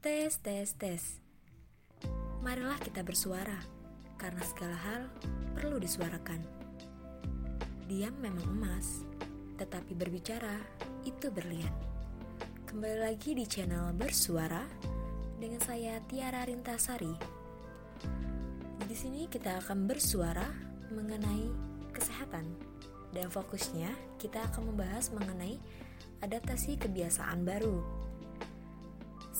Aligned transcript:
Tes, 0.00 0.40
tes, 0.40 0.64
tes. 0.80 1.20
Marilah 2.40 2.80
kita 2.80 3.04
bersuara, 3.04 3.60
karena 4.16 4.40
segala 4.48 4.72
hal 4.72 5.02
perlu 5.52 5.76
disuarakan. 5.76 6.40
Diam 7.84 8.16
memang 8.16 8.48
emas, 8.48 9.04
tetapi 9.60 9.92
berbicara 9.92 10.56
itu 11.04 11.28
berlian. 11.28 11.76
Kembali 12.64 12.96
lagi 12.96 13.36
di 13.36 13.44
channel 13.44 13.92
Bersuara 13.92 14.64
dengan 15.36 15.60
saya 15.60 16.00
Tiara 16.08 16.48
Rintasari. 16.48 17.12
Di 18.80 18.96
sini 18.96 19.28
kita 19.28 19.60
akan 19.60 19.84
bersuara 19.84 20.48
mengenai 20.96 21.44
kesehatan 21.92 22.48
dan 23.12 23.28
fokusnya 23.28 24.16
kita 24.16 24.48
akan 24.48 24.72
membahas 24.72 25.12
mengenai 25.12 25.60
adaptasi 26.24 26.80
kebiasaan 26.80 27.44
baru. 27.44 28.08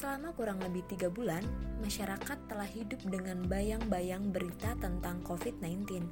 Selama 0.00 0.32
kurang 0.32 0.64
lebih 0.64 0.80
tiga 0.88 1.12
bulan, 1.12 1.44
masyarakat 1.84 2.48
telah 2.48 2.64
hidup 2.64 3.04
dengan 3.04 3.44
bayang-bayang 3.44 4.32
berita 4.32 4.72
tentang 4.80 5.20
COVID-19, 5.28 6.08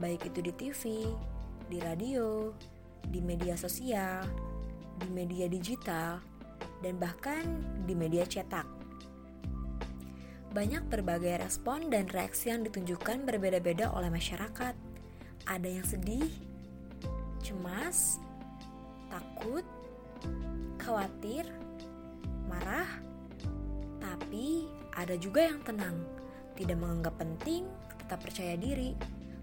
baik 0.00 0.32
itu 0.32 0.40
di 0.40 0.52
TV, 0.56 1.04
di 1.68 1.84
radio, 1.84 2.48
di 3.04 3.20
media 3.20 3.60
sosial, 3.60 4.24
di 4.96 5.04
media 5.12 5.52
digital, 5.52 6.16
dan 6.80 6.96
bahkan 6.96 7.44
di 7.84 7.92
media 7.92 8.24
cetak. 8.24 8.64
Banyak 10.56 10.88
berbagai 10.88 11.44
respon 11.44 11.92
dan 11.92 12.08
reaksi 12.08 12.48
yang 12.48 12.64
ditunjukkan 12.64 13.28
berbeda-beda 13.28 13.92
oleh 13.92 14.08
masyarakat. 14.08 14.72
Ada 15.44 15.68
yang 15.68 15.84
sedih, 15.84 16.32
cemas, 17.44 18.16
takut, 19.12 19.68
khawatir, 20.80 21.44
marah, 22.48 23.09
tapi 24.20 24.68
ada 25.00 25.16
juga 25.16 25.48
yang 25.48 25.64
tenang, 25.64 25.96
tidak 26.52 26.76
menganggap 26.76 27.16
penting, 27.16 27.64
tetap 28.04 28.20
percaya 28.20 28.52
diri, 28.60 28.92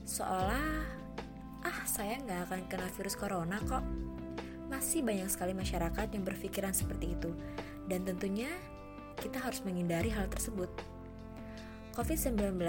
seolah 0.05 0.85
ah 1.65 1.81
saya 1.89 2.21
nggak 2.21 2.39
akan 2.45 2.61
kena 2.69 2.87
virus 2.93 3.17
corona 3.17 3.57
kok. 3.65 3.81
Masih 4.69 5.01
banyak 5.01 5.25
sekali 5.33 5.57
masyarakat 5.57 6.13
yang 6.13 6.21
berpikiran 6.21 6.77
seperti 6.77 7.17
itu, 7.17 7.33
dan 7.89 8.05
tentunya 8.05 8.53
kita 9.17 9.41
harus 9.41 9.65
menghindari 9.65 10.13
hal 10.13 10.29
tersebut. 10.29 10.69
COVID-19 11.97 12.61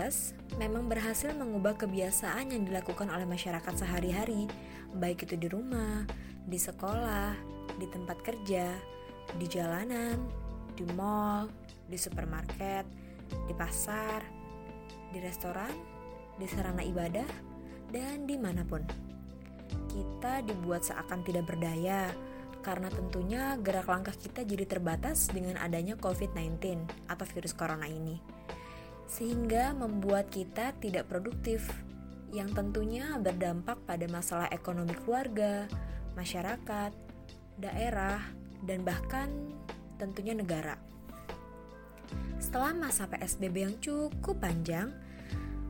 memang 0.56 0.88
berhasil 0.88 1.28
mengubah 1.36 1.76
kebiasaan 1.76 2.48
yang 2.56 2.64
dilakukan 2.64 3.12
oleh 3.12 3.28
masyarakat 3.28 3.74
sehari-hari, 3.76 4.48
baik 4.96 5.28
itu 5.28 5.36
di 5.36 5.52
rumah, 5.52 6.08
di 6.48 6.56
sekolah, 6.56 7.36
di 7.76 7.84
tempat 7.92 8.24
kerja, 8.24 8.72
di 9.36 9.44
jalanan, 9.44 10.16
di 10.72 10.88
mall, 10.96 11.52
di 11.88 11.96
supermarket, 11.96 12.84
di 13.48 13.54
pasar, 13.56 14.22
di 15.10 15.18
restoran, 15.18 15.72
di 16.36 16.46
sarana 16.46 16.84
ibadah, 16.84 17.28
dan 17.90 18.28
di 18.28 18.36
mana 18.36 18.62
pun. 18.62 18.84
Kita 19.88 20.44
dibuat 20.44 20.84
seakan 20.84 21.24
tidak 21.24 21.48
berdaya, 21.48 22.12
karena 22.60 22.92
tentunya 22.92 23.56
gerak 23.58 23.88
langkah 23.88 24.14
kita 24.14 24.44
jadi 24.44 24.68
terbatas 24.68 25.32
dengan 25.32 25.56
adanya 25.58 25.96
COVID-19 25.96 26.84
atau 27.08 27.24
virus 27.24 27.56
corona 27.56 27.88
ini 27.88 28.38
sehingga 29.08 29.72
membuat 29.72 30.28
kita 30.28 30.76
tidak 30.78 31.08
produktif, 31.08 31.64
yang 32.28 32.52
tentunya 32.52 33.16
berdampak 33.16 33.80
pada 33.88 34.04
masalah 34.04 34.52
ekonomi 34.52 34.92
keluarga, 34.92 35.64
masyarakat, 36.12 36.92
daerah, 37.56 38.20
dan 38.68 38.84
bahkan 38.84 39.32
tentunya 39.96 40.36
negara. 40.36 40.76
Setelah 42.38 42.72
masa 42.72 43.10
PSBB 43.10 43.56
yang 43.68 43.76
cukup 43.82 44.40
panjang, 44.40 44.94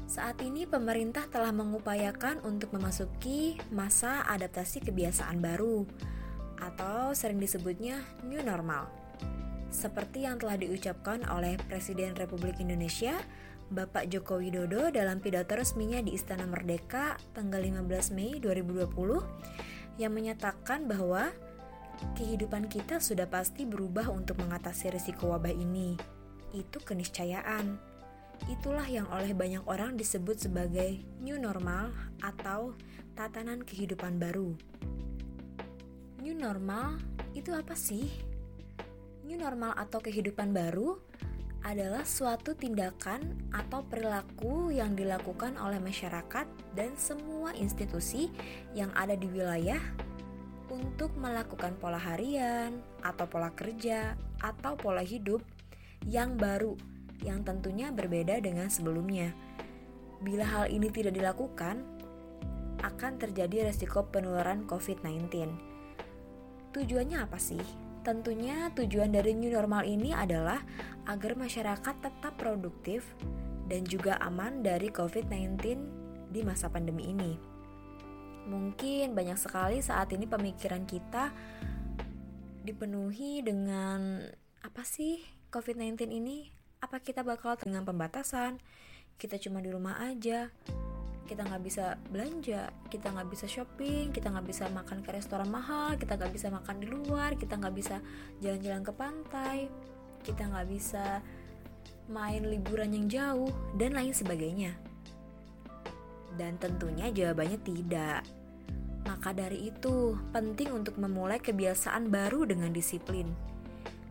saat 0.08 0.40
ini 0.40 0.64
pemerintah 0.64 1.28
telah 1.28 1.52
mengupayakan 1.52 2.40
untuk 2.44 2.72
memasuki 2.72 3.60
masa 3.68 4.24
adaptasi 4.28 4.80
kebiasaan 4.84 5.40
baru 5.40 5.84
atau 6.58 7.12
sering 7.12 7.38
disebutnya 7.38 8.02
new 8.24 8.40
normal 8.40 8.88
seperti 9.68 10.24
yang 10.24 10.40
telah 10.40 10.56
diucapkan 10.56 11.28
oleh 11.28 11.60
Presiden 11.68 12.16
Republik 12.16 12.56
Indonesia 12.60 13.14
Bapak 13.68 14.08
Joko 14.08 14.40
Widodo 14.40 14.88
dalam 14.88 15.20
pidato 15.20 15.52
resminya 15.52 16.00
di 16.00 16.16
Istana 16.16 16.48
Merdeka 16.48 17.20
tanggal 17.36 17.60
15 17.60 18.16
Mei 18.16 18.40
2020 18.40 20.00
yang 20.00 20.12
menyatakan 20.16 20.88
bahwa 20.88 21.28
kehidupan 22.16 22.72
kita 22.72 22.96
sudah 22.96 23.28
pasti 23.28 23.68
berubah 23.68 24.08
untuk 24.08 24.40
mengatasi 24.40 24.88
risiko 24.88 25.36
wabah 25.36 25.52
ini. 25.52 26.17
Itu 26.54 26.80
keniscayaan. 26.80 27.76
Itulah 28.46 28.86
yang 28.86 29.10
oleh 29.10 29.34
banyak 29.34 29.66
orang 29.66 29.98
disebut 29.98 30.38
sebagai 30.38 31.02
new 31.18 31.36
normal 31.36 31.90
atau 32.22 32.72
tatanan 33.18 33.66
kehidupan 33.66 34.22
baru. 34.22 34.54
New 36.22 36.34
normal 36.38 37.02
itu 37.34 37.50
apa 37.50 37.74
sih? 37.74 38.06
New 39.26 39.36
normal 39.36 39.74
atau 39.74 39.98
kehidupan 39.98 40.54
baru 40.54 40.96
adalah 41.66 42.06
suatu 42.06 42.54
tindakan 42.54 43.50
atau 43.50 43.82
perilaku 43.82 44.70
yang 44.70 44.94
dilakukan 44.94 45.58
oleh 45.58 45.82
masyarakat 45.82 46.46
dan 46.78 46.94
semua 46.94 47.50
institusi 47.58 48.30
yang 48.78 48.94
ada 48.94 49.18
di 49.18 49.26
wilayah 49.26 49.82
untuk 50.70 51.10
melakukan 51.18 51.74
pola 51.80 51.98
harian 51.98 52.78
atau 53.02 53.26
pola 53.26 53.50
kerja 53.50 54.14
atau 54.38 54.78
pola 54.78 55.02
hidup 55.02 55.42
yang 56.06 56.38
baru 56.38 56.76
yang 57.22 57.42
tentunya 57.42 57.90
berbeda 57.90 58.38
dengan 58.38 58.70
sebelumnya. 58.70 59.34
Bila 60.22 60.46
hal 60.46 60.64
ini 60.70 60.90
tidak 60.90 61.18
dilakukan, 61.18 61.82
akan 62.82 63.12
terjadi 63.18 63.70
resiko 63.70 64.06
penularan 64.06 64.66
COVID-19. 64.70 65.50
Tujuannya 66.74 67.18
apa 67.18 67.38
sih? 67.38 67.62
Tentunya 68.06 68.70
tujuan 68.72 69.10
dari 69.10 69.34
new 69.34 69.50
normal 69.50 69.82
ini 69.82 70.14
adalah 70.14 70.62
agar 71.10 71.34
masyarakat 71.34 71.94
tetap 71.98 72.38
produktif 72.38 73.02
dan 73.66 73.82
juga 73.84 74.16
aman 74.22 74.62
dari 74.62 74.88
COVID-19 74.88 75.58
di 76.30 76.40
masa 76.46 76.70
pandemi 76.70 77.10
ini. 77.10 77.34
Mungkin 78.48 79.12
banyak 79.12 79.36
sekali 79.36 79.84
saat 79.84 80.08
ini 80.14 80.24
pemikiran 80.24 80.88
kita 80.88 81.34
dipenuhi 82.64 83.44
dengan 83.44 84.24
apa 84.64 84.82
sih 84.84 85.37
COVID-19 85.48 86.12
ini? 86.12 86.52
Apa 86.84 87.00
kita 87.00 87.24
bakal 87.24 87.56
dengan 87.56 87.88
pembatasan? 87.88 88.60
Kita 89.16 89.40
cuma 89.40 89.64
di 89.64 89.72
rumah 89.72 89.96
aja 90.04 90.52
kita 91.28 91.44
nggak 91.44 91.60
bisa 91.60 92.00
belanja 92.08 92.72
kita 92.88 93.12
nggak 93.12 93.28
bisa 93.28 93.44
shopping 93.44 94.08
kita 94.16 94.32
nggak 94.32 94.48
bisa 94.48 94.64
makan 94.72 95.04
ke 95.04 95.12
restoran 95.12 95.52
mahal 95.52 95.92
kita 96.00 96.16
nggak 96.16 96.32
bisa 96.32 96.48
makan 96.48 96.80
di 96.80 96.88
luar 96.88 97.36
kita 97.36 97.60
nggak 97.60 97.74
bisa 97.76 98.00
jalan-jalan 98.40 98.80
ke 98.80 98.92
pantai 98.96 99.58
kita 100.24 100.48
nggak 100.48 100.66
bisa 100.72 101.20
main 102.08 102.48
liburan 102.48 102.96
yang 102.96 103.06
jauh 103.12 103.52
dan 103.76 103.92
lain 103.92 104.16
sebagainya 104.16 104.72
dan 106.40 106.56
tentunya 106.56 107.12
jawabannya 107.12 107.60
tidak 107.60 108.24
maka 109.04 109.36
dari 109.36 109.68
itu 109.68 110.16
penting 110.32 110.72
untuk 110.72 110.96
memulai 110.96 111.36
kebiasaan 111.36 112.08
baru 112.08 112.48
dengan 112.48 112.72
disiplin 112.72 113.28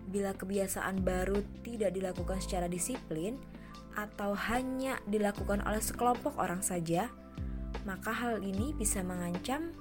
bila 0.07 0.31
kebiasaan 0.31 1.03
baru 1.03 1.44
tidak 1.62 1.91
dilakukan 1.91 2.40
secara 2.40 2.72
disiplin 2.72 3.35
atau 3.97 4.38
hanya 4.38 5.01
dilakukan 5.09 5.59
oleh 5.66 5.84
sekelompok 5.84 6.40
orang 6.40 6.63
saja, 6.63 7.12
maka 7.84 8.13
hal 8.13 8.40
ini 8.40 8.72
bisa 8.78 9.03
mengancam 9.03 9.73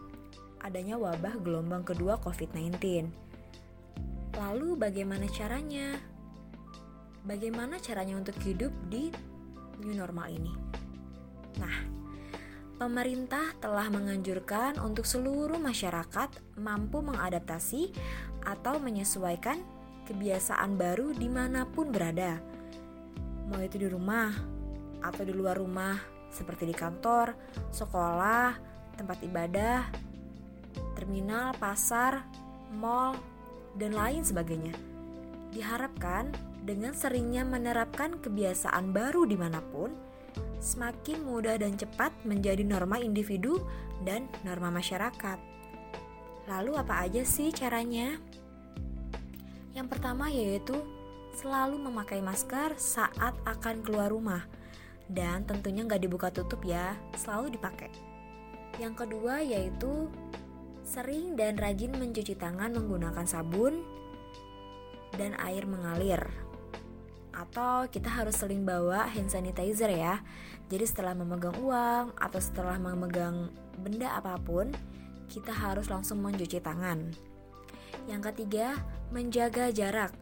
adanya 0.65 0.99
wabah 0.99 1.39
gelombang 1.45 1.87
kedua 1.87 2.19
COVID-19. 2.19 3.07
Lalu 4.35 4.69
bagaimana 4.75 5.31
caranya? 5.31 6.01
Bagaimana 7.27 7.79
caranya 7.79 8.19
untuk 8.19 8.39
hidup 8.43 8.71
di 8.91 9.11
new 9.83 9.95
normal 9.95 10.31
ini? 10.31 10.53
Nah, 11.59 11.77
pemerintah 12.77 13.57
telah 13.59 13.89
menganjurkan 13.89 14.79
untuk 14.83 15.09
seluruh 15.09 15.59
masyarakat 15.59 16.59
mampu 16.61 17.03
mengadaptasi 17.03 17.91
atau 18.47 18.79
menyesuaikan 18.79 19.59
kebiasaan 20.07 20.79
baru 20.79 21.11
di 21.13 21.27
mana 21.27 21.67
pun 21.67 21.91
berada 21.91 22.39
mau 23.47 23.63
itu 23.63 23.79
di 23.79 23.89
rumah 23.91 24.31
atau 25.03 25.23
di 25.23 25.31
luar 25.31 25.59
rumah 25.59 25.95
seperti 26.31 26.67
di 26.69 26.75
kantor, 26.75 27.33
sekolah, 27.71 28.59
tempat 28.99 29.19
ibadah, 29.23 29.87
terminal, 30.99 31.55
pasar, 31.57 32.27
mall, 32.75 33.17
dan 33.79 33.95
lain 33.95 34.27
sebagainya. 34.27 34.75
Diharapkan 35.55 36.35
dengan 36.67 36.93
seringnya 36.93 37.47
menerapkan 37.47 38.19
kebiasaan 38.19 38.91
baru 38.91 39.25
di 39.25 39.39
mana 39.39 39.63
pun, 39.63 39.95
semakin 40.59 41.25
mudah 41.25 41.57
dan 41.57 41.79
cepat 41.79 42.13
menjadi 42.27 42.67
norma 42.67 42.99
individu 43.01 43.63
dan 44.03 44.27
norma 44.43 44.69
masyarakat. 44.75 45.39
Lalu 46.51 46.73
apa 46.77 47.07
aja 47.07 47.23
sih 47.23 47.55
caranya? 47.55 48.19
Yang 49.77 49.93
pertama 49.93 50.33
yaitu 50.33 50.73
selalu 51.37 51.77
memakai 51.77 52.25
masker 52.25 52.81
saat 52.81 53.37
akan 53.45 53.85
keluar 53.85 54.09
rumah. 54.09 54.49
Dan 55.07 55.45
tentunya 55.45 55.85
nggak 55.85 56.01
dibuka 56.01 56.33
tutup 56.33 56.65
ya, 56.65 56.97
selalu 57.15 57.61
dipakai. 57.61 57.93
Yang 58.81 59.05
kedua 59.05 59.45
yaitu 59.45 60.09
sering 60.81 61.37
dan 61.37 61.61
rajin 61.61 61.93
mencuci 61.93 62.35
tangan 62.41 62.73
menggunakan 62.73 63.29
sabun 63.29 63.85
dan 65.21 65.37
air 65.45 65.69
mengalir. 65.69 66.25
Atau 67.37 67.93
kita 67.93 68.09
harus 68.09 68.41
sering 68.41 68.65
bawa 68.65 69.05
hand 69.13 69.29
sanitizer 69.29 69.93
ya. 69.93 70.25
Jadi 70.73 70.89
setelah 70.89 71.13
memegang 71.13 71.55
uang 71.61 72.17
atau 72.17 72.41
setelah 72.41 72.81
memegang 72.81 73.53
benda 73.77 74.17
apa 74.17 74.41
pun, 74.41 74.73
kita 75.29 75.53
harus 75.53 75.93
langsung 75.93 76.25
mencuci 76.25 76.65
tangan. 76.65 77.13
Yang 78.05 78.23
ketiga, 78.33 78.77
menjaga 79.09 79.73
jarak. 79.73 80.13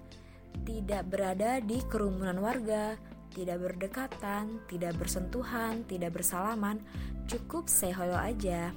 Tidak 0.63 1.03
berada 1.11 1.59
di 1.59 1.83
kerumunan 1.91 2.39
warga, 2.39 2.95
tidak 3.35 3.59
berdekatan, 3.59 4.63
tidak 4.71 4.95
bersentuhan, 4.95 5.83
tidak 5.91 6.15
bersalaman, 6.15 6.79
cukup 7.27 7.67
say 7.67 7.91
hello 7.91 8.15
aja. 8.15 8.71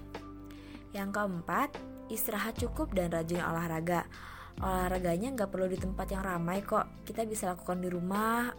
Yang 0.91 1.09
keempat, 1.13 1.69
istirahat 2.09 2.57
cukup 2.57 2.97
dan 2.97 3.13
rajin 3.13 3.45
olahraga. 3.45 4.09
Olahraganya 4.57 5.38
nggak 5.38 5.53
perlu 5.53 5.69
di 5.69 5.77
tempat 5.77 6.09
yang 6.09 6.25
ramai 6.25 6.65
kok, 6.65 7.05
kita 7.05 7.21
bisa 7.29 7.53
lakukan 7.53 7.77
di 7.77 7.94
rumah, 7.94 8.49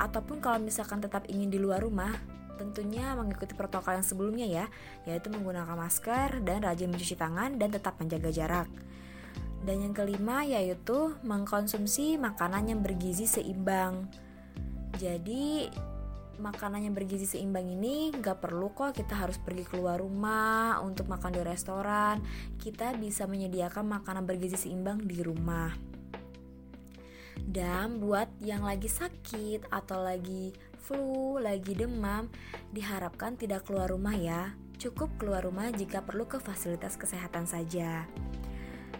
ataupun 0.00 0.40
kalau 0.40 0.56
misalkan 0.56 1.04
tetap 1.04 1.28
ingin 1.28 1.52
di 1.52 1.60
luar 1.60 1.84
rumah, 1.84 2.16
tentunya 2.56 3.12
mengikuti 3.12 3.52
protokol 3.52 4.00
yang 4.00 4.06
sebelumnya 4.06 4.46
ya, 4.48 4.64
yaitu 5.04 5.28
menggunakan 5.28 5.76
masker 5.76 6.40
dan 6.40 6.64
rajin 6.64 6.88
mencuci 6.88 7.16
tangan 7.20 7.60
dan 7.60 7.68
tetap 7.68 8.00
menjaga 8.00 8.32
jarak. 8.32 8.68
Dan 9.64 9.86
yang 9.86 9.94
kelima 9.96 10.44
yaitu 10.44 11.16
mengkonsumsi 11.24 12.20
makanan 12.20 12.70
yang 12.70 12.80
bergizi 12.84 13.24
seimbang. 13.24 14.10
Jadi 14.96 15.68
makanan 16.36 16.84
yang 16.84 16.94
bergizi 16.94 17.24
seimbang 17.24 17.64
ini 17.64 18.12
gak 18.20 18.44
perlu 18.44 18.68
kok 18.76 18.92
kita 18.92 19.16
harus 19.16 19.40
pergi 19.40 19.64
keluar 19.64 20.00
rumah 20.00 20.80
untuk 20.84 21.08
makan 21.08 21.32
di 21.32 21.40
restoran. 21.42 22.20
Kita 22.60 22.92
bisa 22.96 23.24
menyediakan 23.24 23.84
makanan 24.00 24.28
bergizi 24.28 24.68
seimbang 24.68 25.00
di 25.02 25.24
rumah. 25.24 25.72
Dan 27.46 28.00
buat 28.00 28.26
yang 28.40 28.64
lagi 28.64 28.88
sakit 28.88 29.68
atau 29.70 30.02
lagi 30.02 30.50
flu, 30.80 31.36
lagi 31.36 31.76
demam, 31.76 32.32
diharapkan 32.72 33.36
tidak 33.36 33.68
keluar 33.68 33.92
rumah 33.92 34.16
ya. 34.16 34.56
Cukup 34.76 35.14
keluar 35.16 35.44
rumah 35.44 35.72
jika 35.72 36.04
perlu 36.04 36.28
ke 36.28 36.36
fasilitas 36.36 37.00
kesehatan 37.00 37.48
saja. 37.48 38.04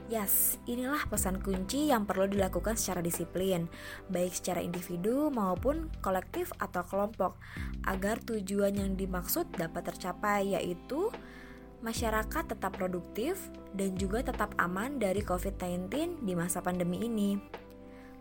Yes, 0.07 0.63
inilah 0.71 1.03
pesan 1.11 1.43
kunci 1.43 1.91
yang 1.91 2.07
perlu 2.07 2.31
dilakukan 2.31 2.79
secara 2.79 3.03
disiplin, 3.03 3.67
baik 4.07 4.39
secara 4.39 4.63
individu 4.63 5.35
maupun 5.35 5.91
kolektif 5.99 6.55
atau 6.63 6.87
kelompok, 6.87 7.35
agar 7.91 8.23
tujuan 8.23 8.79
yang 8.79 8.95
dimaksud 8.95 9.51
dapat 9.59 9.91
tercapai, 9.91 10.55
yaitu 10.55 11.11
masyarakat 11.83 12.55
tetap 12.55 12.79
produktif 12.79 13.51
dan 13.75 13.99
juga 13.99 14.23
tetap 14.23 14.55
aman 14.63 15.03
dari 15.03 15.27
COVID-19 15.27 16.23
di 16.23 16.33
masa 16.39 16.63
pandemi 16.63 17.03
ini. 17.03 17.43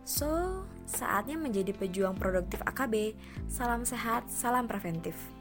So, 0.02 0.62
saatnya 0.90 1.38
menjadi 1.38 1.70
pejuang 1.70 2.18
produktif 2.18 2.66
AKB. 2.66 3.14
Salam 3.46 3.86
sehat, 3.86 4.26
salam 4.26 4.66
preventif. 4.66 5.35